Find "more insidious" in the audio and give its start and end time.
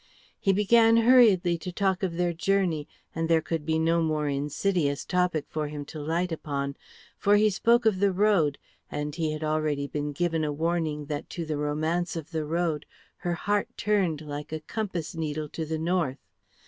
4.01-5.05